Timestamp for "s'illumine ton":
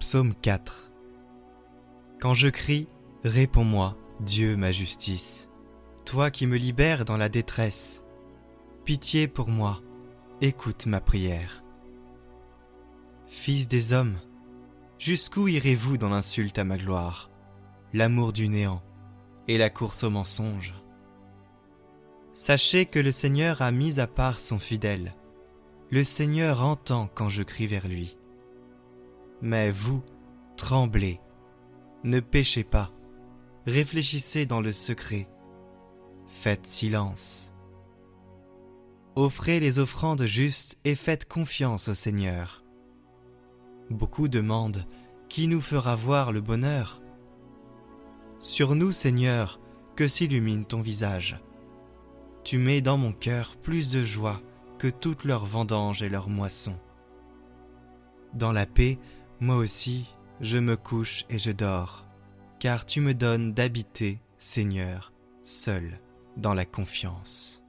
50.06-50.80